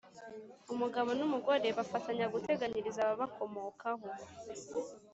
umugabo 0.73 1.09
n’umugore 1.19 1.67
bafatanya 1.77 2.25
guteganyiriza 2.33 2.99
ababakomokaho 3.03 4.07